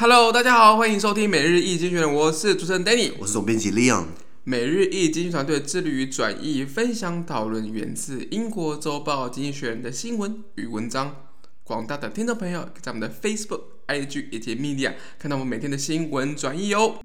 [0.00, 4.04] Hello，大家好，欢迎收听每日易经济学人，我是主持人 Danny，我是总编辑 Leon。
[4.44, 11.16] 每日易经济团队致力于转译、分享、讨论源自英国周报《经济学人》的新闻与文章。
[11.64, 17.00] 广大的听众朋友在我们的 Facebook、IG 以及 Media 看到我们每天的新闻转译哦。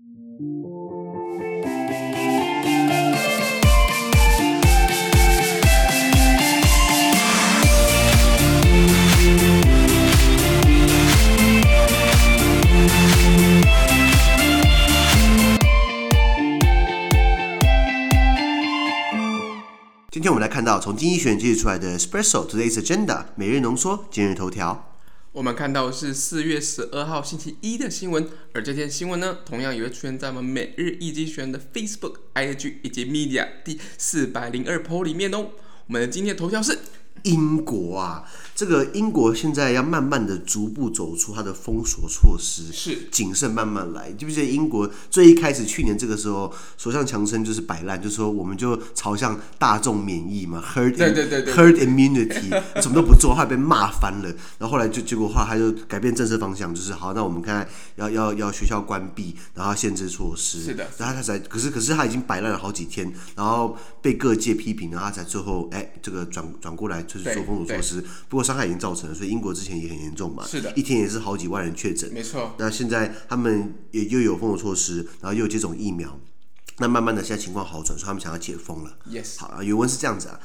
[20.13, 24.93] 今天我们来看到从经济学人记录出来的 Espresso Today's Agenda 每日浓缩今日头条。
[25.31, 35.47] 我们看到是四月十二号星期一的新闻，而这篇新闻呢，同样也会出现在我们每日一经济学人的 Facebook、IG 以及 Media 第四百零二 po 里面哦。
[35.87, 36.77] 我们的今天的头条是。
[37.23, 44.11] 英国啊，这个英国现在要慢慢的逐步走出它的封锁措施，是谨慎慢慢来。
[44.11, 52.49] 记不记得英国最一开始去年这个时候，首相强生就是摆烂，就说我们就朝向大众免疫嘛，herd 对对对对 herd immunity，
[52.81, 54.29] 什么都不做，后来被骂翻了。
[54.57, 60.61] 然后后来就结果话，他就改变政策方向，就是好，那我们看要要要学校关闭，然后限制措施。
[60.61, 67.03] 是的，然后他才可是可是他已经摆烂了好几天，然后被各界批评，然后他才最后哎这个转转过来。
[67.03, 72.53] 就是做封锁措施，不过伤害已经造成了，所以英国之前也很严重嘛，是的，一天也是好几万人确诊，没错。
[72.59, 76.19] 那现在他们也又有封锁措施，然后又有接种疫苗，
[76.77, 78.95] 那慢慢的现在情况好转，所以他们想要解封了。
[79.09, 80.39] Yes，好啊，原文是这样子啊。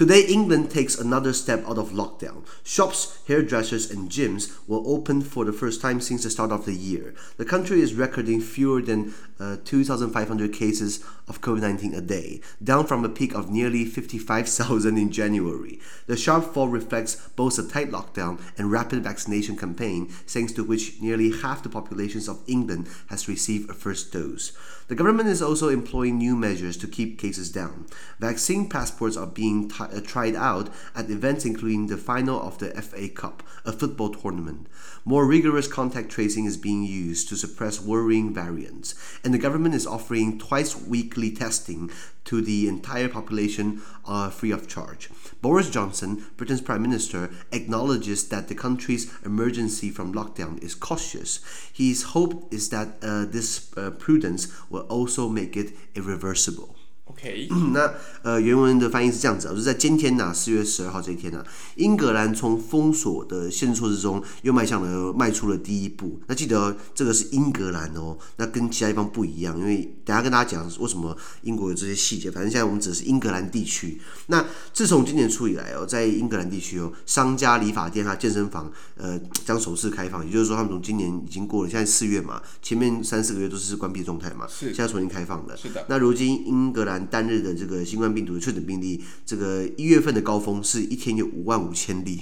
[0.00, 2.46] Today, England takes another step out of lockdown.
[2.64, 6.72] Shops, hairdressers, and gyms will open for the first time since the start of the
[6.72, 7.14] year.
[7.36, 12.86] The country is recording fewer than uh, 2,500 cases of COVID 19 a day, down
[12.86, 15.78] from a peak of nearly 55,000 in January.
[16.06, 21.02] The sharp fall reflects both a tight lockdown and rapid vaccination campaign, thanks to which
[21.02, 24.52] nearly half the populations of England has received a first dose.
[24.90, 27.86] The government is also employing new measures to keep cases down.
[28.18, 32.70] Vaccine passports are being t- uh, tried out at events including the final of the
[32.82, 34.66] FA Cup, a football tournament.
[35.04, 39.86] More rigorous contact tracing is being used to suppress worrying variants, and the government is
[39.86, 41.92] offering twice weekly testing
[42.24, 45.08] to the entire population uh, free of charge.
[45.42, 51.40] Boris Johnson, Britain's Prime Minister, acknowledges that the country's emergency from lockdown is cautious.
[51.72, 56.76] His hope is that uh, this uh, prudence will also make it irreversible.
[57.10, 61.44] OK，那呃，原文的翻译是这样子啊，就是在今天呐，四月十二号这一天呢，
[61.74, 66.20] 英格兰从封锁的限制措施中又迈向了迈出了第一步。
[66.28, 72.30] 那记得这个是英格兰哦，那跟其他地方不一样，因为等下跟大家讲为什么英国有这些细节。
[72.30, 74.00] 反正现在我们指的是英格兰地区。
[74.28, 80.24] 那自从今年初以来哦，在英格兰地区哦，商家、理发店、还有健身房，呃，将首次开放。
[80.24, 85.56] 也就是说，他们从今年已经过了，现在四月嘛，前面三四个月都是关闭状态嘛，是，现在重新开放了。
[85.56, 85.84] 是的。
[85.88, 86.99] 那如今英格兰。
[87.06, 92.20] 单日的这个新冠病毒的确诊病例，这个一月份的高峰是一天有五万五千例，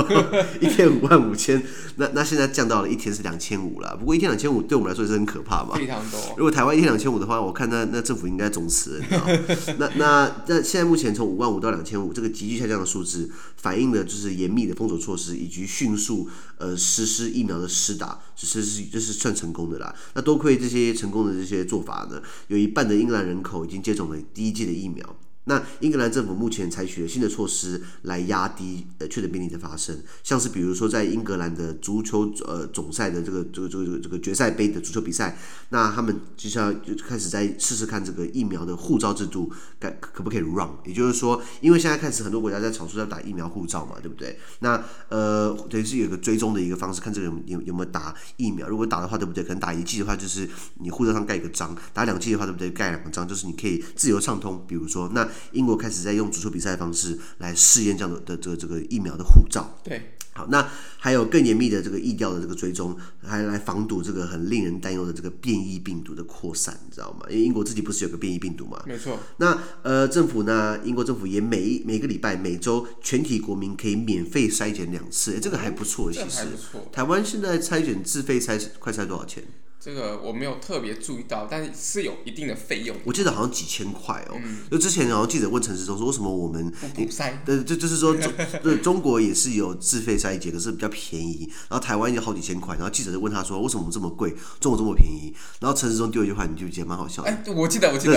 [0.60, 1.62] 一天五万五千，
[1.96, 3.96] 那那现在降到了一天是两千五了。
[3.96, 6.20] 不过一天两千五对我们来说也是很可怕嘛，非常多。
[6.36, 9.06] 如果台湾一天两千五的话，我看那那政府应该总辞了，
[9.78, 19.94] 那那那现在目前从五万五到两千五，这个急剧下降的数字，反映的就是严密的封锁措施以及迅速呃实施疫苗的施打，其实是这是算成功的啦。
[20.14, 24.13] 那多亏这些成功的这些做法呢，有一半的英格兰人口已经接种了。
[24.22, 25.16] 第一剂的疫苗。
[25.44, 35.36] 那英格兰政府目前采取了新的措施来压低呃确诊病例的发生，像是比如说在英格兰的足球呃总赛的这个这个这个这个决赛杯的足球比赛，
[35.68, 44.38] 那他们就像就开始在试试看这个疫苗的护照制度该可不可以 run，也就是说，因为现在开始很多国家在吵说要打疫苗护照嘛，对不对？
[44.60, 49.44] 那呃等于是有个追踪的一个方式，看这个有有有没有打疫苗，如果打的话，对不对？
[49.44, 50.48] 可能打一剂的话，就是
[50.80, 52.70] 你护照上盖一个章；打两剂的话，对不对？
[52.70, 54.64] 盖两个章，就是你可以自由畅通。
[54.66, 55.28] 比如说那。
[55.52, 59.78] 英国开始在用足球比赛的方式来试验这样的的这个这个疫苗的护照。
[59.84, 60.68] 对，好，那
[60.98, 67.26] 还有更严密的这个疫调的这个追踪，还来防堵这个很令人担忧的这个变异病毒的扩散，你知道吗？
[67.28, 68.82] 因为英国自己不是有个变异病毒嘛？
[68.86, 69.18] 没错。
[69.36, 76.38] 那呃，政府呢，英国政府也每每个礼拜、每周全体国民可以免费筛检两次，哎，这个还不错，其实。
[76.38, 76.88] 还不错。
[76.92, 79.44] 台湾现在筛检自费筛快筛多少钱？
[79.84, 82.96] 这个我没有特别注意到，但是是有一定的费用。
[83.04, 84.40] 我记得好像几千块哦。
[84.42, 84.60] 嗯。
[84.70, 87.32] 就之前好像记者问陈时中说，为什么我们不筛？
[87.44, 88.32] 对，就就是说中
[88.62, 91.46] 对中国也是有自费筛检，可是比较便宜。
[91.68, 95.34] 然后台湾有好几千块，然后记者就问他说，为什么我们这么贵，中国这么便宜？
[95.60, 96.86] 然后陈时中丢一句话，你就觉得？
[96.86, 97.28] 蛮好笑的。
[97.28, 98.14] 哎，我记得，我记得。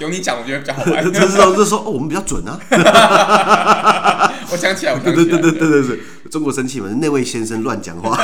[0.00, 1.04] 有你讲，我觉得比较好玩。
[1.12, 2.58] 陈时中就说，哦，我们比较准啊。
[4.50, 5.24] 我想起来，我想起来。
[5.24, 6.00] 对对对对对对对，
[6.32, 6.88] 中国生气嘛？
[7.00, 8.16] 那位先生乱讲话。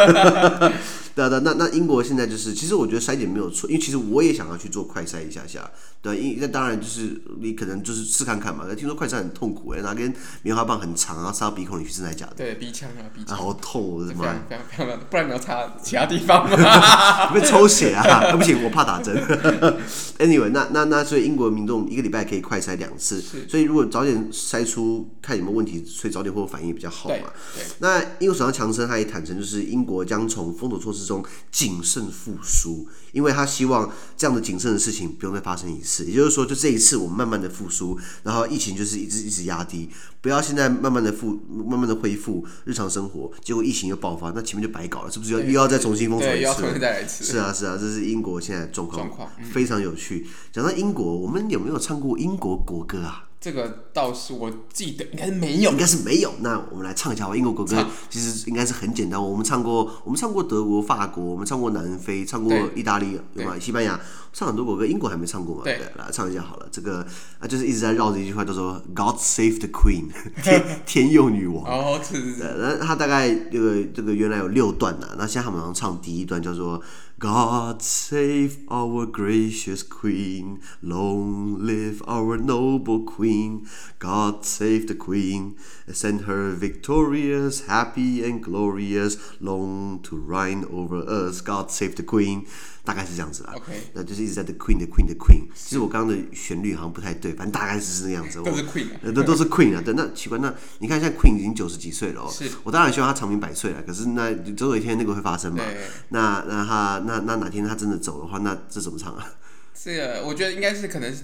[1.15, 5.71] 对的，那那英国现在就是，其实我觉得筛检没有错，因为其实我也想要去做快筛一下下。
[6.01, 8.65] 对，因那当然就是你可能就是试看看嘛。
[8.75, 10.13] 听说快筛很痛苦哎，拿根
[10.43, 12.33] 棉花棒很长，然后插到鼻孔里去，真的假的？
[12.39, 13.37] 对，鼻腔啊，鼻腔。
[13.37, 14.25] 好痛，我的妈！
[14.49, 16.57] 非常非常不然你要插其他地方吗？
[17.31, 18.35] 会抽血啊？
[18.37, 19.17] 不行，我怕打针。
[20.19, 27.31] Anyway，那那那所以英国民众一个礼拜可以快筛两次，所以如果早点筛出看有没有问题，所以早点会有反应比较好嘛。
[27.79, 36.05] 那英国首相强生他也坦诚，就是英国将从封锁措施中谨慎复苏，因为他希望这样的谨慎的事情不用再发生一次。
[36.05, 39.89] 也就是说，就这一次我们慢慢的复苏，然后疫情就是一直一直压低，
[40.21, 46.63] 不要现在慢慢的复慢慢的恢复日常生活，结果疫情又爆发，那前面就白搞了，是不是要又要再重新封锁一次？
[47.03, 50.27] 一次是啊是啊，这是英国现在状况，非常有趣。
[50.53, 53.29] 讲、嗯、到英国，我们有没有唱过英国国歌啊？
[53.43, 56.33] 这个倒是我记得应该是没有，应该是没有。
[56.43, 57.37] 那我们来唱一下吧。
[57.37, 59.21] 英国国歌其实应该是很简单。
[59.21, 63.59] 我们唱过，我们唱过德国、法国，我们唱过南非，唱过意大利，对吧？
[63.59, 63.99] 西班牙
[64.33, 65.63] 唱很多国歌，英国还没唱过嘛？
[65.65, 66.69] 对，来唱一下好了。
[66.71, 67.05] 这个
[67.41, 70.05] 啊，就是一直在绕着一句话，叫做 “God save the Queen”，
[70.45, 71.65] 天天佑女王。
[71.65, 72.55] 哦，是是是。
[72.59, 76.81] 那他大概这个这个原来有六段呢，那现在他们好像唱第一段叫做。
[77.23, 83.69] God save our gracious Queen, long live our noble Queen.
[84.01, 85.57] God save the Queen,
[85.93, 91.41] send her victorious, happy and glorious, long to reign over us.
[91.41, 92.49] God save the Queen.
[92.85, 95.47] 大概是这样子啦，OK，那就是一直在 the Queen, the Queen, the Queen。
[95.55, 98.43] 其实我刚刚的旋律好像不太对，反正大概是那样子。
[98.43, 99.83] 都是 Queen，呃，都都是 Queen 啊。
[99.85, 102.31] 对，那奇怪，那你看现在 Queen 已经九十几岁了哦。
[102.31, 102.51] 是。
[102.65, 105.63] 我当然希望他长命百岁了，可是那总有一天那个会发生嘛。
[106.09, 109.33] 那那他那那哪天他真的走的话，那这怎么唱啊？
[109.81, 111.15] 这个我觉得应该是可能。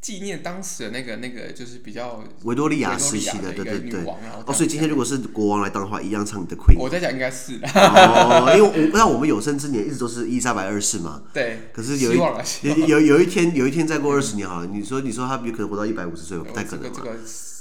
[0.00, 4.00] 纪念当时的那个那个就是比较维多利亚时期的，对对对。
[4.46, 6.78] 哦，所以今天如果是国王来当的话，一样唱你的 Queen。
[6.78, 7.60] 我在讲应该是。
[7.74, 11.22] 哦，因为我不知道我们有生之年一直都是伊丽莎白二世嘛。
[11.32, 11.70] 对。
[11.72, 16.92] 可是有一有有有一天有一天再过二十年好了，你说你说他有可能活到一百五十岁，不太可能。
[16.92, 17.16] 这个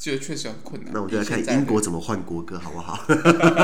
[0.07, 0.91] 这个确实很困难。
[0.93, 2.97] 那我就来看英国怎么换国歌好不好？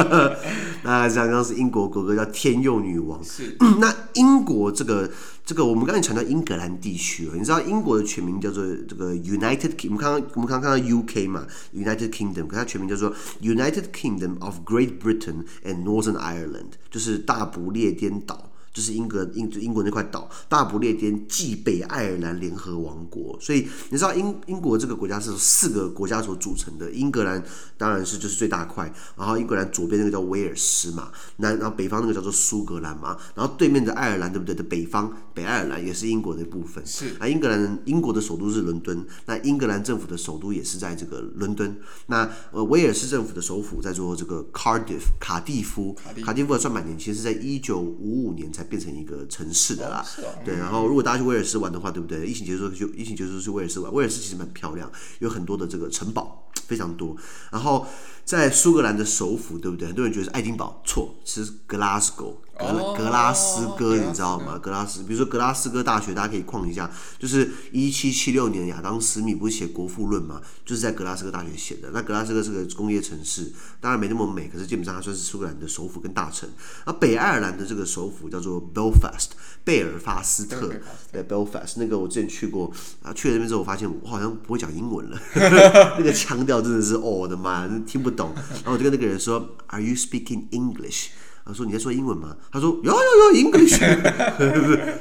[0.84, 3.24] 那刚刚是英国国歌叫《天佑女王》。
[3.26, 3.56] 是。
[3.80, 5.10] 那英国这个。
[5.46, 11.46] 这个我们刚才强调英格兰地区，你知道英国的全名叫做这个 United King，我们刚刚我们刚刚看到 UK 嘛
[11.76, 18.53] ，United Kingdom，可它全名叫做 United Kingdom of Great Britain and Northern Ireland，就是大不列颠岛。
[18.74, 23.38] 就是英格英英国那块岛，大不列颠暨北爱尔兰联合王国。
[23.40, 26.90] 所以你知道英英国这个国家是四个国家所组成的。
[26.90, 27.42] 英格兰
[27.78, 34.56] 当然是就是最大块，然后英格兰左边那个叫威尔斯嘛，南然后北方那个叫做苏格兰嘛，然后对面的爱尔兰对不对？
[34.56, 36.84] 的北方北爱尔兰也是英国的一部分。
[36.84, 41.78] 是啊，英格兰英国的首都是伦敦，那英格兰政府的首都也是在这个伦敦。
[42.08, 45.96] 那呃威尔斯政府的首府在做这个 Cardiff 卡蒂夫，
[46.26, 48.63] 卡蒂夫还算蛮年轻，是在一九五五年才。
[48.64, 50.06] 变成一个城市的啦，
[50.44, 50.56] 对。
[50.56, 52.26] 然后，如果大家去威尔斯玩的话，对不对？
[52.26, 53.94] 疫情结束就疫情结束去威尔斯玩。
[53.94, 57.16] 威尔斯其实蛮漂亮，有很多的这个城堡，非常多。
[57.52, 57.86] 然后，
[58.26, 59.88] 在苏格兰的首府，对不对？
[59.88, 62.36] 很多人觉得是爱丁堡，错，是 Glasgow。
[62.58, 64.60] 格格拉斯哥，你知道吗？
[64.60, 66.90] 格拉斯，比如说格拉斯哥大学，大家可以逛一下。
[67.18, 70.40] 就是一七七六年，亚当·斯密不是写《国富论》嘛？
[70.64, 71.90] 就是在格拉斯哥大学写的。
[71.92, 73.52] 那格拉斯哥是个工业城市，
[73.82, 76.48] 当然没那么美，可是基本上它算是苏格兰的首府跟大城。
[76.86, 79.30] 而北爱尔兰的这个首府叫做 Belfast，
[79.64, 80.72] 贝尔法斯特。
[81.12, 85.20] 对，Belfast 那个我之前去过啊，去了那边之后，我发现我好像不会讲英文了，
[85.98, 88.32] 那个腔调真的是哦，我的妈，听不懂。
[88.36, 91.08] 然后我就跟那个人说：“Are you speaking English？”
[91.46, 93.78] 他说：“你在说英文吗？”他说：“有有有，English。”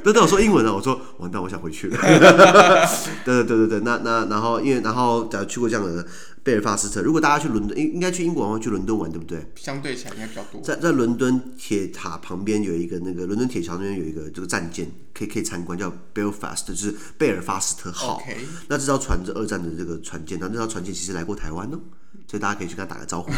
[0.03, 0.73] 对对，我说英文啊。
[0.73, 1.97] 我说：“完蛋，我想回去了。
[3.23, 6.05] ”对对对对对，那那然后因为然后假如去过这样的
[6.43, 9.49] 贝尔法斯特，如果大家去伦敦，应应该去英国的话，去伦敦玩，对不对？
[9.55, 10.59] 相对起来应该比较多。
[10.61, 18.19] 在在伦敦铁塔旁边有一个那个伦敦铁桥那边有一个这个战舰，可以可以参观，叫 Belfast，就是贝尔法斯特号。
[18.19, 18.35] Okay.
[18.67, 21.79] 那这艘船是二战的这个船舰，那这艘船舰其实来过台湾哦。
[22.33, 23.29] 所以大家可以去跟他打个招呼，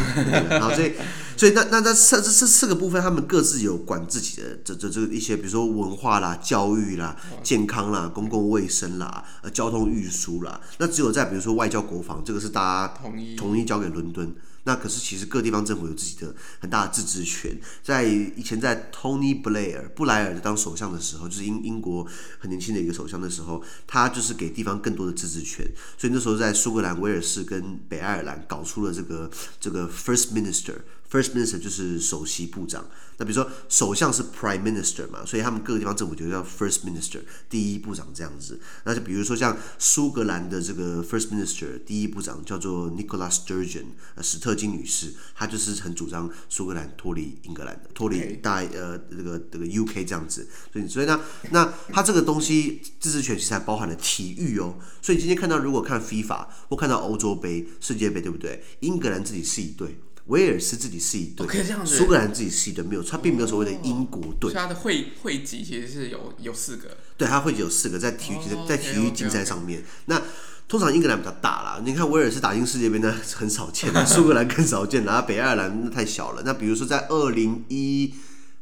[0.48, 0.94] 然后所以
[1.36, 10.58] 所以那那那这这这四个部分，他们各自有管自己的这这这一些，比如说文化啦、教育啦、健康啦、公共卫生啦、呃交通运输啦。
[10.78, 14.34] 那只有在比如说外交国防，这个是大家统一统一交给伦敦。
[14.66, 17.56] 那可是其实各地方政府有自己的很大的自治权。
[17.84, 22.04] 在以前在 Tony Blair 布莱尔当首相的时候，就是英英国
[22.40, 25.64] 很年轻的一个首相的时候，他就是给地方更多的自治权。
[25.96, 29.30] 所以那时候在苏格兰、威尔士跟北爱尔兰搞出了这个
[29.60, 30.74] 这个 First Minister
[31.10, 38.58] First Minister 就是首席部长，那比如说首相是 Prime Minister 嘛，所以他们各个地方政府就叫 First Minister 第一部长这样子。
[38.84, 43.84] 那就比如说像苏格兰的这个 First Minister 第一部长叫做 Nicola Sturgeon，
[44.16, 50.48] 呃，史特金女士，她就是很主张苏格兰脱离英格兰的，脱离大呃这个这个 UK 这样子。
[50.72, 51.20] 所以所以呢，
[51.50, 54.76] 那他这个东西自治权其实还包含了体育哦。
[55.00, 58.62] 所以今天看到如果看 FIFA 或看到欧洲杯、世界杯，对不对？
[58.80, 60.00] 英格兰自己是一队。
[60.26, 61.46] 威尔士自己是一队，
[61.84, 64.52] 苏格兰自己是一队，没有，他并没有所谓的英国队。
[64.52, 69.84] 他的会会籍其实是有有四个，对，他会籍有四个在体育在体育竞赛上面。
[70.06, 70.20] 那
[70.66, 76.42] 通常英格兰比较大啦，你看威尔士打进世界杯那很少见， 苏格兰更少见，然后北爱尔兰那太小了。
[76.44, 78.12] 那比如说在二零一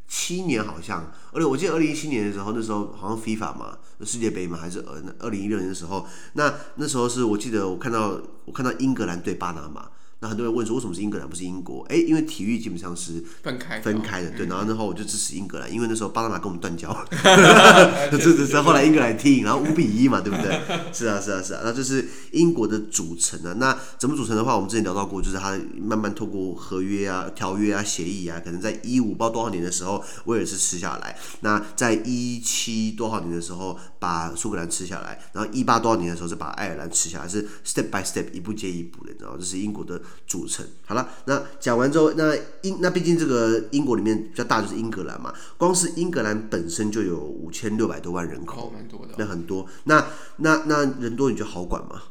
[0.07, 9.89] 七年好像，而且我记得二零一七年的时候，那时候好像 FIFA 嘛，世界杯嘛，还是呃二零一六年的时候，那那时候是我记得我看到我看到英格兰对巴拿马。
[10.25, 11.85] 那很多人问说，为什么是英格兰不是英国？
[11.91, 14.47] 哎，因为体育基本上是分开分开的，对。
[14.47, 16.89] 然后那后我就支持英格兰，因为那时候巴拿马跟我们断交，
[18.11, 20.59] 这这这后来英格兰踢赢，然后五比一嘛，对不对？
[20.95, 23.53] 是啊是啊是啊，那这是英国的组成啊。
[23.59, 40.01] 那怎么组成的话，我们之前聊到过，就是他慢慢透过合约啊、条约啊、协议啊，可能在一五不知道多少年的时候，威尔士吃下来；那在一七多少年的时候，把苏格兰吃下来；然后一八多少年的时候，是把爱尔兰吃下来，是 step by step 一步接一步的，你知道这是英国的。
[40.27, 49.67] 组成好了，那讲完之后，那英那毕竟这个英国里面比较大就是英格兰嘛，光是英格兰本身就有五千六百多万人口，蛮多的，那很多。
[49.85, 50.07] 那
[50.39, 52.03] 那那人多你就好管吗？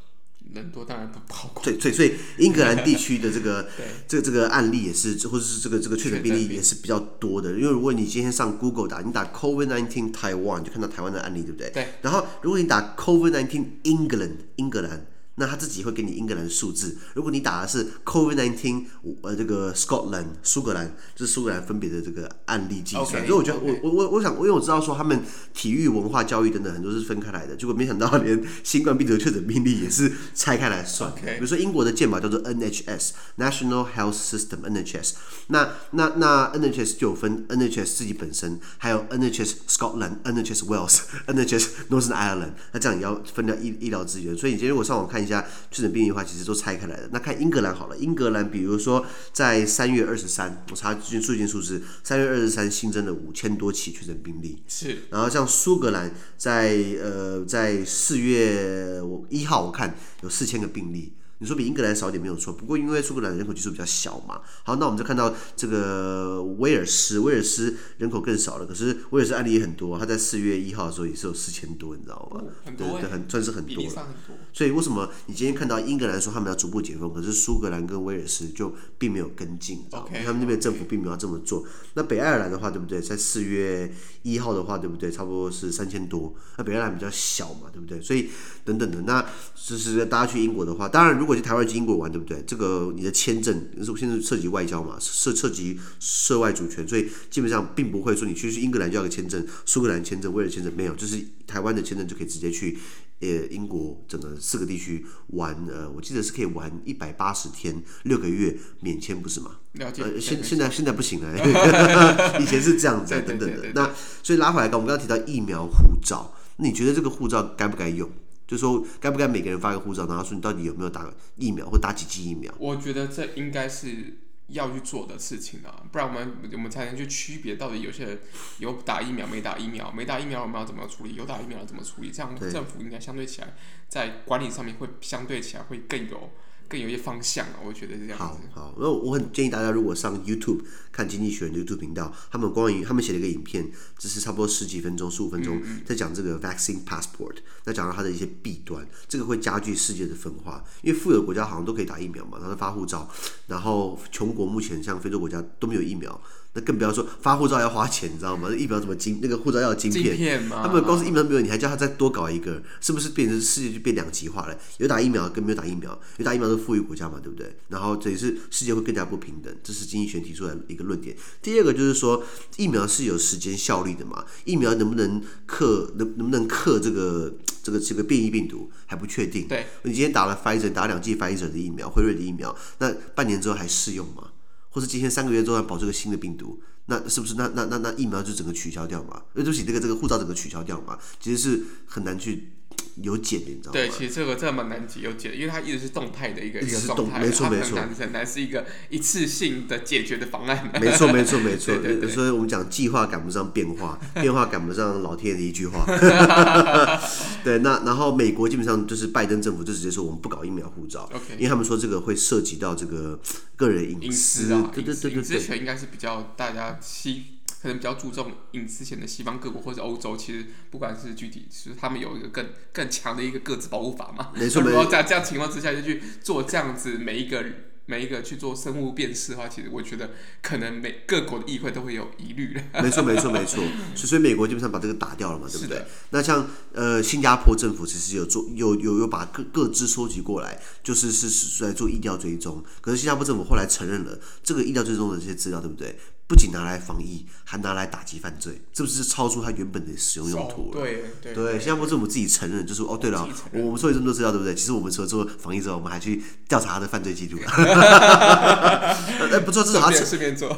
[0.54, 1.66] 人多当然不好管。
[1.66, 3.68] 对对，所以英格兰地区的这个
[4.08, 7.52] 这个这个案例也是，或者是这个这个确诊病例也是比较多的。
[7.54, 11.72] 因为如果你今天上 Google 打，你打 COVID nineteen Taiwan 就看到台湾的案例，对不对？
[11.72, 11.88] 对。
[12.02, 15.08] 然后如果你打 COVID nineteen England 英格兰。
[15.36, 16.96] 那他自己会给你英格兰的数字。
[17.16, 18.86] 如果你打的是 COVID-19，
[19.24, 23.24] 呃，这个 Scotland 苏格兰，就是苏格兰分别的这个案例计算。
[23.24, 31.12] Okay, 所以我觉得我我我我想，因为我知道说他们体育文化教育等等很多是分开来的，结果没想到连新冠病毒确诊病例也是拆开来算。
[31.16, 33.10] 比如说英国的健保叫做 NHS
[33.40, 35.14] National Health System NHS，
[35.48, 44.38] 那那那 NHS 就有分 NHS 自己本身，还有 NHS Scotland、NHS Wales、NHS Northern Ireland，那这样也要分掉医医疗资源。
[44.38, 45.23] 所以你今天如果上网看。
[45.24, 47.10] 一下确诊病例的话，其实都拆开来的。
[47.12, 54.62] 那看英格兰好了，英格兰比如说在三月二十三，我查最近最近数字，三月二十三新增了五千多起确诊病例。
[54.68, 55.04] 是。
[55.10, 61.14] 然后像苏格兰在呃在四月我一号我看有四千个病例。
[61.44, 64.40] 你说比英格兰少一点没有错，不过因为苏格兰人口基数比较小嘛。
[64.64, 72.42] 好，那我们就看到这个威尔斯，威尔斯人口更少了，可是威尔斯案例也很多，他在四月一号的时候也是有四千多，你知道吗？
[72.42, 73.92] 哦、很多，对，很算是很多了。
[74.26, 74.36] 多。
[74.54, 81.66] 所以为什么你今天看到英格兰说他们要逐步解封，可是苏格兰跟威尔斯就并没有跟进，你知道吗？Okay, 他们那边政府并没有要这么做。
[81.96, 83.02] 那北爱尔兰的话，对不对？
[83.02, 85.12] 在四月一号的话，对不对？
[85.12, 86.34] 差不多是三千多。
[86.58, 88.00] 那北爱尔兰比较小嘛，对不对？
[88.02, 88.30] 所以
[88.64, 92.14] 等等的，那就是大家去英国的话，当然如果去台湾去英国玩。
[92.14, 92.44] 对不对？
[92.46, 102.78] 这个你的签证，是现在涉及外交嘛，涉涉及涉外主权，所以基本上并不会说你去英格兰就要个签证，苏格兰签证、威尔签证没有，就是台湾的签证就可以直接去
[103.22, 105.56] 呃英国整个四个地区玩。
[105.68, 109.54] 呃，我记得是可以玩一百八十天，六个月免签，不是吗？
[109.72, 110.04] 了解。
[110.04, 111.34] 呃，现现在现在不行了，
[112.40, 113.72] 以前是这样子，等等的。
[113.74, 118.08] 那所以拉回来，刚我们刚刚提到疫苗护照，那你觉得这个护照该不该用？
[118.54, 122.54] 就是说，该不该每个人发个护照，然后说你到底有没有打疫苗或打几剂疫苗？
[122.60, 124.20] 我觉得这应该是
[124.50, 128.20] 要去做的事情啊，不然我们我们才能去区别到底有些人
[128.60, 132.12] 有打疫苗没打疫苗，没打疫苗我们要怎么处理，有打疫苗要怎么处理？
[132.12, 133.56] 这样政府应该相对起来
[133.90, 136.30] 在管理上面会相对起来会更有。
[136.74, 138.24] 更有一些方向啊，我觉得是这样子。
[138.24, 140.62] 好，好，那我很建议大家，如果上 YouTube
[140.92, 150.64] 看经济学人 YouTube 频道，他们关于他们写了一个影片，只是差不多十几分钟、十五分钟，在讲这个 vaccine passport，那讲到它的一些弊端，这个会加剧世界的分化。
[150.82, 153.08] 因为富有国家好像都可以打疫苗嘛，然后发护照，
[153.46, 156.20] 然后穷国目前像非洲国家都没有疫苗。
[156.56, 158.48] 那更不要说发护照要花钱，你知道吗？
[158.52, 159.18] 那疫苗怎么晶？
[159.24, 164.56] 那个护照要有晶片，片他们光是疫苗没有，你还叫他再多搞一个，是不是变成世界就变两极化了？
[164.78, 167.56] 有打疫苗跟没有打疫苗，有打疫苗是富裕国家嘛，对不对？
[167.68, 171.16] 然后这也是世界会更加不平等，这是经济学提出来的一个论点。
[171.42, 172.24] 第二个就是说，
[172.58, 174.26] 疫苗是有时间效力的嘛？
[174.46, 179.48] 疫苗能不能克能能不能克这个这个这个变异病毒还不确定。
[179.48, 184.30] 对，你今天打了 Pfizer 打两剂 Pfizer 的疫苗，辉瑞的疫苗，那半年之后还适用吗？
[184.70, 189.22] 或是今天三个月之后要保这个新的病毒，那是不是那那那那疫苗就整个取消掉嘛？
[189.36, 190.98] 对不起，这个这个护照整个取消掉嘛？
[191.20, 192.54] 其实是很难去
[193.02, 193.72] 有解的，你知道吗？
[193.74, 200.72] 对，其实这个这蛮难解有解的，因为它一直是动态的一个一个状态，没错没错，很难是一个一次性的解决的方案。
[200.80, 205.86] 没错没错没错， 对对对，所以我们讲计划赶不上变化， 变化赶不上老天爷的一句话。
[207.44, 213.20] 对，那然后美国基本上就是拜登政府就直接说我们不搞疫苗护照.因为他们说这个会涉及到这个
[213.56, 217.33] 个人隐私，私啊，对对对对，隐私权应该是比较大家西
[217.64, 227.70] 可能比较注重隐私权的西方各国或者欧洲，其实不管是具体其实他们有一个更更强的一个各自保护法嘛，没错没错，在这样情况之下就去做这样子每一个人。
[227.86, 232.82] 每一个去做生物辨识的话，其实我觉得可能每各国的议会都会有疑虑的。
[232.82, 233.62] 没错，没错，没错。
[233.94, 235.84] 所以美国基本上把这个打掉了嘛，对不对？
[236.12, 242.64] 那像呃新加坡政府其实有做有有有把各各资收集过来，就是是是来做疫调追踪。
[242.80, 246.00] 可是新加坡政府后来承认了这个疫调追踪的这些资料，对不对？
[246.26, 250.82] 不仅拿来防疫，还拿来打击犯罪，这不是超出它原本的使用用途了？
[250.82, 254.56] 对对对，新加坡政府自己承认，就是哦，对了，我们收集这么多资料，对不对？
[254.56, 257.38] 其实我们除了做防疫之后，我们还去调查他的犯罪记录。
[257.46, 260.06] 哎，不错，至少他承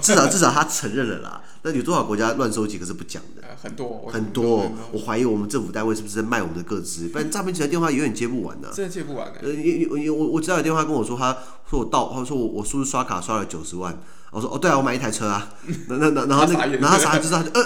[0.01, 1.41] 至少至少他承认了啦。
[1.63, 3.41] 那有多少国家乱收集可是不讲的？
[3.61, 7.09] 很多很多，我怀疑我们政府单位是不是在卖我们的个资？
[7.09, 8.69] 不然诈骗集团电话永远接不完呢。
[8.71, 9.39] 真的接不完的。
[9.41, 9.49] 呃，
[9.89, 11.35] 我我我知道有电话跟我说，他
[11.75, 13.97] 说我到，他说我我是不是刷卡刷了九十万？
[14.31, 15.49] 我说哦，对啊，我买一台车啊。
[15.87, 17.61] 那那那然后那个，然后他傻就知道呃，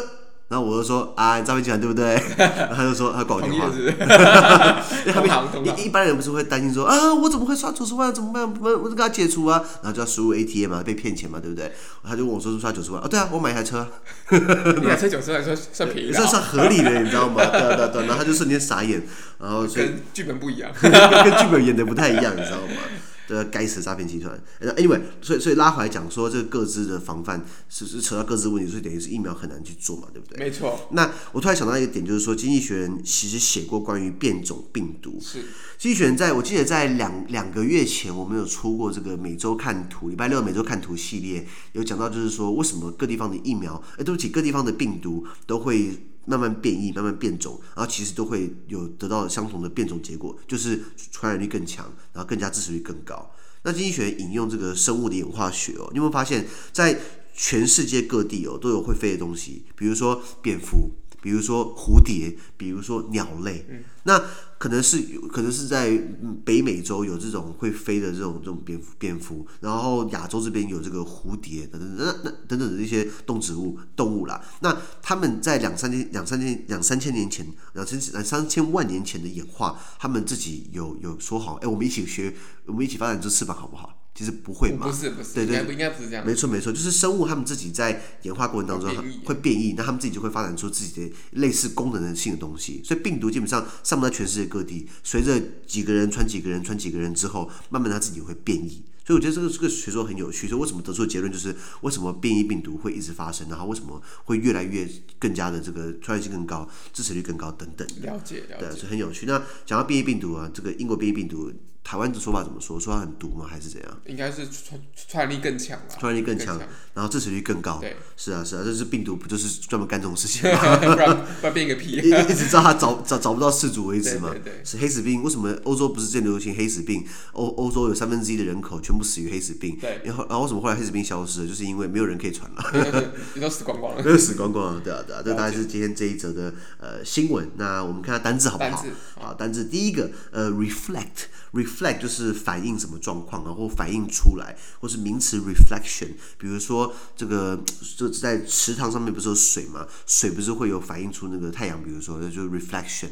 [0.50, 2.14] 然后我就说啊，你诈骗集团对不对？
[2.38, 3.70] 然后他就说他挂我电话。
[3.74, 5.30] 因为他们
[5.66, 8.14] 一一般人不是会担心说啊，我怎么会刷九十万？
[8.14, 8.54] 怎么办？
[8.62, 9.64] 我我就给他解除啊。
[9.82, 11.72] 然后就要输入 ATM 嘛，被骗钱嘛，对不对？
[12.04, 13.02] 他就问我说是刷九十万？
[13.02, 13.88] 哦，对啊，我买一台车。
[14.30, 17.44] 你台车九十万算算便宜，算算合理的，你知道吗？
[17.46, 18.02] 对对对。
[18.06, 19.02] 然后他就瞬间傻眼，
[19.40, 20.92] 然后跟剧本不一样，跟
[21.38, 22.82] 剧本演的不太一样，你知道吗？
[23.30, 24.42] 这该死的诈骗集团。
[24.60, 30.40] Anyway，所以所以拉回来讲说，这个各自的防范是是扯到各自问题，所以等于是疫苗很难去做嘛，对不对？
[30.40, 30.88] 没错。
[30.94, 35.20] 那我突然想到一个点，就是说，经济学人其实写过关于变种病毒。
[35.22, 35.44] 是。
[35.78, 46.09] 经济学人在我记得在两两个月前，我们有出过这个每周看图，礼拜六每周看图系列，有讲到就是说，为什么各地方的疫苗，哎，对不起，各地方的病毒都会。
[46.26, 53.32] 慢慢变异，慢慢变种，然后其实都会有得到相同的变种结果，就是传染力更强，然后更加致死率更高。
[53.64, 57.00] 那经济学引用这个生物的演化学哦，你有没有发现，在
[57.34, 60.92] 全世界各地哦都有会飞的东西，比如说蝙蝠。
[61.22, 64.24] 比如说蝴蝶，比如说鸟类，嗯、那
[64.60, 65.98] 可能是有可能是在
[66.44, 74.44] 北美洲有这种会飞的这种这种蝙蝠蝙蝠，然后亚洲这边有这个蝴蝶等等等、等等等的这些动植物动物啦。
[74.60, 83.99] 那他们在两三千两三千两三千年前两千两三千万年前的演化，他们自己有有说好，哎，我们一起学，我们一起发展这翅膀好不好？
[84.20, 86.26] 其实不会嘛，不是不是，对对，不应该不是这样。
[86.26, 92.82] 没错没错，就是生物他们自己在演化过程当中会变异，那他们自己就会发展出自己的类似功能性的东西。
[92.84, 98.84] 所以病毒基本上散布在全世界各地，随着几个人传几个人传几个人之后，慢慢它自己会变异。
[99.10, 100.48] 所以我觉得这个这个学说很有趣。
[100.48, 107.88] 所以为什么得出的结论就是为什么变异病毒会一直发生，然后为什么会越来越更加的这个传染性更高、致死率更高等等。
[108.02, 109.26] 了解了解，对，是很有趣。
[109.26, 111.52] 那讲到变异病毒啊，这个英国变异病毒。
[111.82, 112.80] 台湾的说法怎么说？
[112.80, 113.48] 说它很毒吗？
[113.50, 114.00] 还是怎样？
[114.06, 115.86] 应该是传传染力更强了。
[115.98, 116.60] 传染力更强，
[116.94, 117.80] 然后致死率更高。
[117.80, 120.78] 对，是啊，是啊，这是病毒，不就是专门干这种事情 吗？
[120.78, 121.94] 不然不然变个屁！
[121.94, 124.30] 一一直知道他找找找不到事主为止嘛。
[124.30, 124.64] 对对对。
[124.64, 127.04] 是黑死病，为什么欧洲不是最流行黑死病？
[127.32, 129.78] 欧欧洲有三分之一的人口全部死于黑死病。
[129.80, 130.02] 对。
[130.04, 131.48] 然后然后为什么后来黑死病消失了？
[131.48, 133.14] 就是因为没有人可以传了。
[133.34, 134.02] 你都死光光了。
[134.04, 135.22] 都死光光了，对啊对啊。
[135.24, 137.52] 这大概是今天这一则的呃新闻。
[137.56, 138.86] 那我们看下单字好不好？
[139.16, 141.28] 好，单字第一个呃，reflect。
[141.52, 146.10] reflect 就是反映什么状况，然后反映出来，或是名词 reflection。
[146.38, 147.60] 比如说这个
[147.98, 149.88] 就在池塘上面不是有水吗？
[150.06, 151.84] 水不是会有反映出那个太阳？
[151.84, 153.10] 比如说那就是 reflection，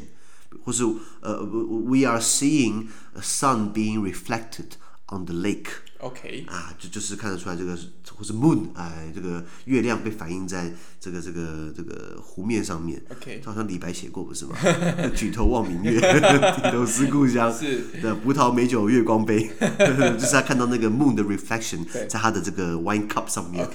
[0.62, 0.84] 或是
[1.20, 4.66] 呃，we are seeing a sun being reflected
[5.08, 5.87] on the lake。
[6.00, 7.76] OK，啊，就就是看得出来这个，
[8.16, 13.02] 或是 moon，哎，这个月亮被反映在这个这个这个湖面上面。
[13.10, 14.56] OK，好像李白写过不是吗？
[15.16, 15.98] 举头望明月，
[16.54, 17.52] 低头思故乡。
[17.52, 23.68] 是的，葡萄美酒月光杯， 就是他看到那个 moon 的 reflection 在他的这个 wine cup 上面。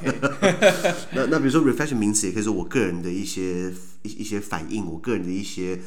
[1.12, 3.70] 那那比如说 reflection 名词也可以说我个人的一些
[4.04, 5.80] 一一些反应，我个人的一些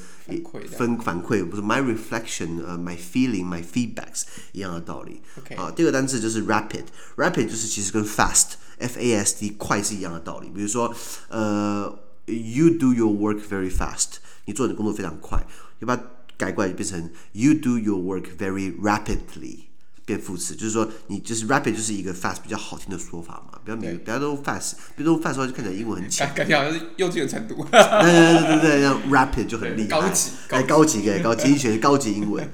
[0.76, 5.20] 分反馈，不是 my reflection，呃、uh,，my feeling，my feedbacks 一样的道理。
[5.38, 10.50] OK，好，第二个单词就是 rapid，rapid 就是其实跟 fast，f a s t 快是一样的道理。
[10.52, 10.92] 比如说，
[11.28, 15.40] 呃，you do your work very fast，你做你的工作非常快，
[15.78, 16.02] 你把它
[16.36, 19.60] 改过来就变成 you do your work very rapidly。
[20.04, 27.66] 变副词，就是说你就是 rapid 就是一个 fast 比较好听的说法嘛，不要每不要都 fast，比如说 fast 的话就看起来英文很强，感觉好像是幼稚园程度。
[27.70, 32.48] 对对对对对，像 rapid 就很厉害，高级，哎，高级给高级学高级英文。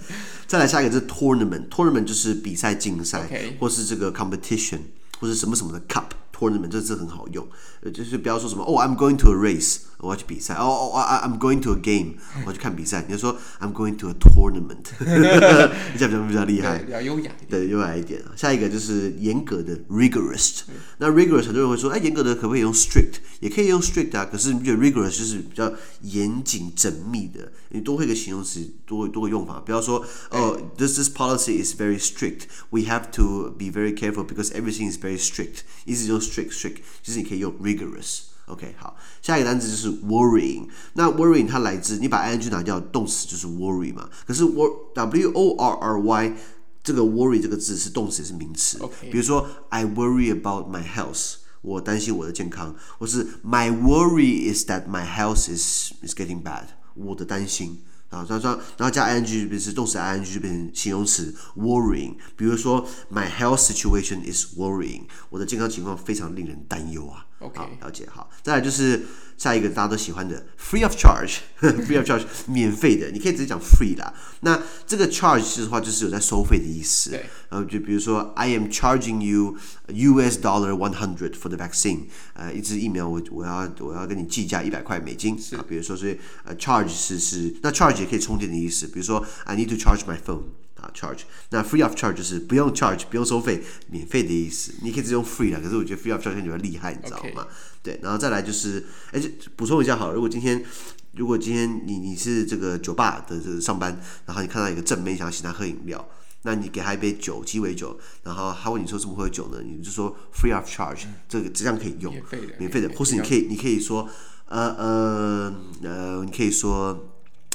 [0.53, 3.27] 再来下一个是 tournament，tournament 就是比赛竞赛
[3.59, 4.81] 或是这个 competition，
[5.19, 6.11] 或是什么什么的 cup。
[6.42, 7.48] tournament 这字很好用，
[7.82, 10.54] 呃，就是不要说什么哦，I'm going to a race，我要去比赛。
[10.56, 12.14] 哦哦，I I'm going to a game，
[12.46, 13.04] 我要去看比赛。
[13.08, 17.50] 你就说 I'm going to a tournament，这样比较 比较厉害，比较优雅一点。
[17.50, 18.22] 对，优雅一点。
[18.36, 20.62] 下一个就是严格的 rigorous，
[21.00, 23.16] 那 rigorous 很多人会说，哎，严格的可不可以用 strict？
[23.40, 24.26] 也可以用 strict 啊。
[24.32, 29.60] 可是你觉得 rigorous 就是比较严谨缜密的，你多会一个形容词，多多个用法。
[29.66, 35.62] 不要说哦，this this policy is very strict，we have to be very careful because everything is very strict。
[35.86, 36.28] 意思就是。
[36.33, 38.23] Strict strict，其实你可以用 rigorous。
[38.47, 40.69] OK，好，下一个单词就是 worrying。
[40.95, 44.11] 那 worrying 它来自你把 ing 拿掉，动词就是 worry 嘛。
[44.27, 46.35] 可是 wor w o r r y
[46.83, 48.79] 这个 worry 这个字是动词也是名词。
[48.81, 56.65] OK，比如说 I worry about my health，我担心我的健康，或是 My worry is that my health is is getting bad，
[56.95, 57.85] 我的担心。
[58.13, 62.15] 啊，然后然后加 ing 就变成动词，ing 就变成形容词 worrying。
[62.37, 67.27] 比如说，My health situation is worrying，我的健康情况非常令人担忧啊。
[67.42, 68.08] OK，好，了解。
[68.10, 69.06] 好，再来就是
[69.38, 74.12] 下一个大家都喜欢的 free of charge，free of charge 免费的，你可以直接讲 free 啦。
[74.42, 77.12] 那这个 charge 的话就是有在收费的意思。
[77.12, 77.26] 对。
[77.50, 79.56] 呃，就比如说，I am charging you
[79.88, 82.06] US dollar one hundred for the vaccine。
[82.34, 85.40] 呃，一支疫苗我我要我要跟你计价一百块美金。
[85.40, 85.56] 是。
[85.56, 88.88] 啊，比如说，所以呃，charge 是是那 charge 也可以充电的意思。
[88.88, 90.44] 比如说，I need to charge my phone。
[90.83, 94.75] 啊，charge，那 free of charge 就是不用 charge，不用收费，免费的意思。
[94.83, 97.47] 你可以直接用 free 啦，可是我觉得 free of charge 比较厉害，你知道吗.
[97.83, 99.23] 对，然后再来就是，哎，
[99.57, 100.65] 补充一下好了，如果今天，
[101.13, 106.09] 如果今天你你是这个酒吧的这个上班，然后你看到一个正妹想请他喝饮料，
[106.43, 109.59] 那你给他一杯酒，鸡尾酒，然后他问你说怎么喝酒呢？
[109.65, 114.09] 你就说 free of charge，这个这样可以用，免费的，免费的，或是你可以你可以说，
[114.47, 117.09] 呃呃呃，你可以说，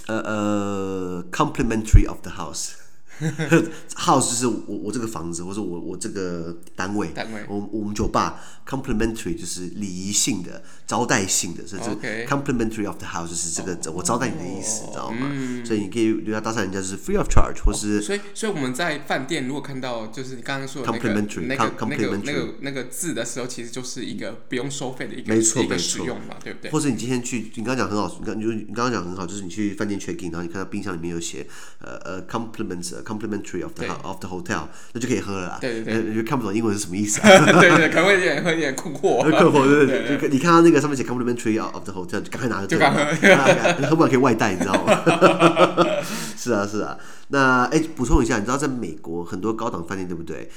[0.07, 2.71] 呃呃，complimentary of the house。
[3.95, 15.27] House 就是我我这个房子，或者我我这个单位，单位，我我们酒吧 complimentary 就是礼仪性的、招待性的，所以这 complimentary of the house 就是这个、oh, 我招待你的意思，知道吗？
[15.31, 26.69] 嗯、所以你可以留下搭讪人家就是 free of charge，或是、oh, 所以所以我们在饭店如果看到就是你刚刚说的那个 complimentary 那个那个那个那个字的时候，其实就是一个不用收费的一个没错没错使用嘛，对不对？
[26.69, 31.47] 或者你今天去，你刚刚讲很好，你刚就你刚刚讲很好，就是你去饭店 check in，然后你看到冰箱里面有写
[31.79, 32.95] 呃呃 compliments。
[33.07, 35.57] Complimentary of the of the hotel，那就可以喝了啦。
[35.61, 37.45] 对对对，看不懂英文是什么意思啊？
[37.61, 39.21] 对对，可能会有点会有点困惑。
[39.21, 45.01] 困惑对对对，你看到那个上面写 Complimentary of the hotel，就赶快拿着，就赶快，喝不完可以外带，你知道吗？
[46.35, 46.97] 是啊是啊，
[47.29, 50.49] 那哎，补充一下，你知道在美国很多高档饭店对不对？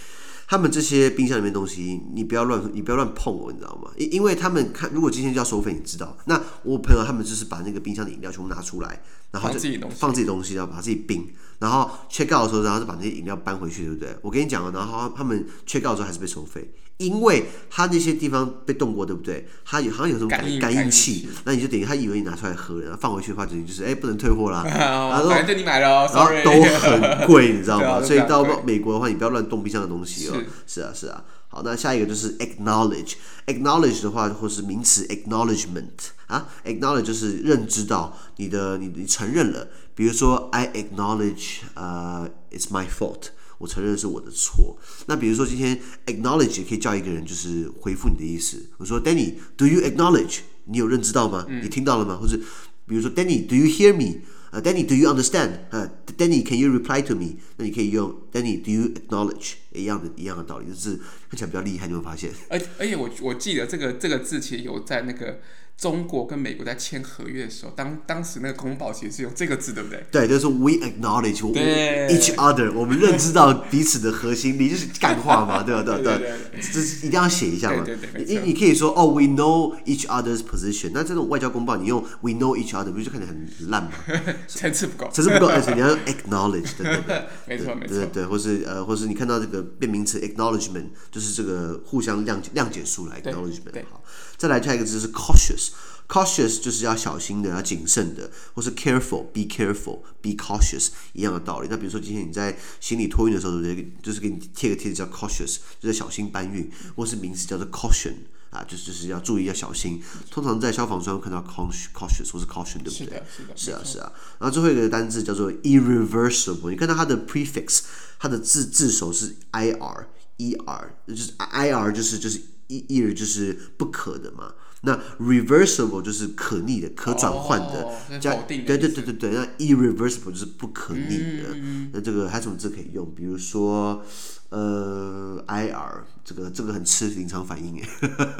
[0.50, 3.88] 他们这些冰箱里面东西，你不要乱，你不要乱碰哦，你知道吗？
[3.96, 6.18] 因因为他们看，如果今天就要收费，你知道？
[6.24, 9.60] 那我朋友他们就是把那个冰箱的饮料全部拿出来，然后就
[9.90, 11.24] 放自己东西，然后把自己冰，
[11.60, 14.16] 然后 check out 的时候，然后就把那些饮料搬回去，对不对？
[14.22, 16.68] 我跟你讲啊，然后他们 check out 的时候还是被收费。
[17.00, 19.48] 因为它那些地方被动过，对不对？
[19.64, 24.62] 它有好像有什么感感应器，那你就等于他以为你拿出来喝，然后放回去的话，等于就是哎不能退货啦。
[24.68, 28.02] 然后反正你买了，然后都很贵，你知道吗？
[28.04, 30.36] 所以到美国的话，你不要乱动冰箱的东西哦。
[30.66, 31.24] 是啊，是啊。
[31.48, 35.88] 好，那下一个就是 acknowledge，acknowledge 的话，或是名词 acknowledgement
[36.28, 39.66] 啊，acknowledge 就是认知到你的你你承认了。
[39.96, 43.30] 比如说 I acknowledge，呃，it's my fault。
[43.60, 44.78] 我承认是我的错。
[45.06, 48.56] 那比如说今天 acknowledge 也可以叫一个人就是回复你的意思。
[48.78, 50.38] 我说 Danny，do you acknowledge？
[50.64, 51.46] 你有认知到吗？
[51.62, 52.16] 你听到了吗？
[52.16, 52.38] 或者
[52.86, 54.20] 比如说 Danny，do you hear me？
[54.50, 55.50] 呃，Danny，do you understand？
[55.70, 57.36] 呃，Danny，can you reply to me？
[57.58, 59.52] 那你可以用 Danny，do you acknowledge？
[59.72, 62.30] 一样的，一样的道理，就是看起来比较厉害，你会发现。
[62.48, 65.40] 而而且我我记得这个这个字其实有在那个。
[65.80, 70.04] 中国跟美国在签合约的时候，当当时那个公报其实是用这个字，对不对？
[70.12, 75.82] 对，就是 we acknowledge each other，我们认知到彼此的核心，你就是干话嘛， 对吧？
[75.82, 77.82] 对对对，这是一定要写一下嘛。
[77.82, 80.90] 对对对，你你可以说哦，we know each other's position。
[80.92, 83.90] 那这种外交公报，你用 we know each other，不就看起来很烂吗？
[84.46, 93.82] 层次不够，层次不够，而且你要用 acknowledge，对对 对，没错没错，对对，或是呃，或是你看到这个变名词 acknowledgement，就是这个互相谅解谅解书来 acknowledgement。
[93.90, 94.04] 好，
[94.36, 95.69] 再来下一个字是 cautious。
[96.08, 101.68] Cautious 就是要小心的，要谨慎的，或是 careful，be careful，be cautious 一样的道理。
[101.70, 103.62] 那比如说今天你在行李托运的时候，
[104.02, 108.14] 就是给你贴个贴纸叫 cautious，就是小心搬运，或是名词叫做 caution。
[108.50, 110.02] 啊，就是就是要注意要小心。
[110.28, 113.04] 通常在消防栓看到 caution 说是 caution 对不对？
[113.04, 114.12] 是的，是的，是啊是啊。
[114.40, 117.82] 然后最后一个单字叫做 irreversible，你看到它的 prefix，
[118.18, 124.52] 它的字字首是 i r e r，就是 i r 就是就是 e ir 就是不可的嘛。
[124.82, 129.30] 那 reversible 就是可逆的、可转换的，哦、加哦对对对对对。
[129.30, 131.50] 那 irreversible 就是不可逆的。
[131.54, 133.14] 嗯、那这个还有什么字可以用？
[133.14, 134.02] 比如说，
[134.48, 137.88] 呃，ir 这个这个很吃临场反应诶。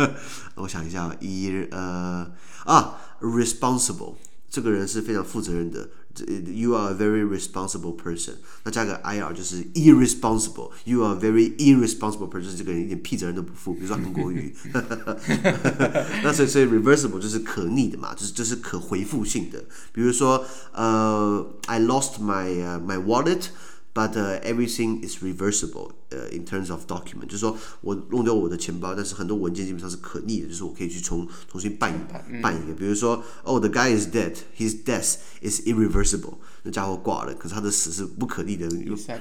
[0.57, 2.31] 我想一下，ir 呃
[2.65, 4.15] 啊，responsible
[4.49, 5.89] 这个人是非常负责任的。
[6.18, 8.36] You are a very responsible person。
[8.64, 12.56] 那加个 ir 就是 irresponsible。You are a very irresponsible person。
[12.56, 13.74] 这个人一点屁责任都不负。
[13.74, 14.56] 比如说韩国语。
[16.24, 19.66] 那所以所以 reversible 就是可逆的嘛，就是就是可回复性的。
[19.92, 23.48] 比如说呃、uh,，I lost my、uh, my wallet。
[23.93, 25.91] But、uh, everything is reversible.
[26.11, 32.75] 呃、uh,，in terms of document，就是说我弄掉我的钱包，但是很多文件基本上是可逆的，就是我可以去重重新办一办一个。
[32.75, 34.35] 比如说，哦，the guy is dead.
[34.57, 36.35] His death is irreversible.
[36.65, 38.69] 那家伙挂了，可是他的死是不可逆的.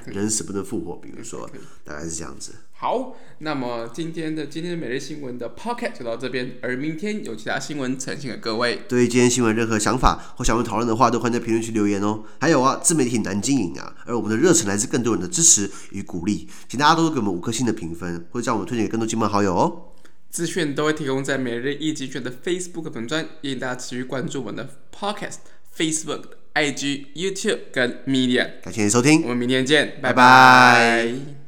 [0.06, 0.96] 人死不能复活。
[0.96, 1.48] 比如说，
[1.84, 2.54] 大概是这样子。
[2.72, 8.82] 好，那么今天的今天的每日新闻的 Podcast 就到这边，而明天有其他新闻呈现给各位。
[8.88, 12.24] 对于今天新闻任何想法或想要讨论的话，都欢迎在评论区留言哦。
[12.40, 19.86] 还有啊，自媒体难经营啊，而我们的热忱来自更多人的支持与鼓励，请大家多多给我们五颗星的评分，或者将我们推荐给更多亲朋好友哦。
[20.30, 25.38] 资讯都会提供在每日一集选的 Facebook 粉专，也请大家持续关注我们的 Podcast、
[25.76, 26.22] Facebook、
[26.54, 28.60] IG、YouTube 跟 Media。
[28.62, 30.14] 感谢你收听，我们明天见，拜拜。
[30.14, 31.39] 拜拜。